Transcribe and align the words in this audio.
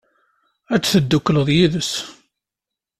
Ad 0.73 0.81
teddukleḍ 0.83 1.47
yid-s? 1.55 1.91